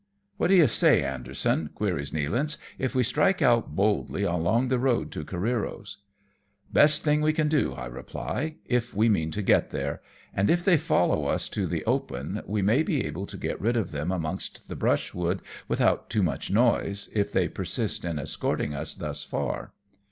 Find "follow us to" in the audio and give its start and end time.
10.77-11.67